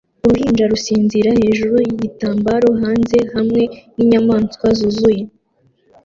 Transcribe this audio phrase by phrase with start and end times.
[0.25, 3.61] Uruhinja rusinzira hejuru yigitambaro hanze hamwe
[3.95, 5.21] ninyamaswa zuzuye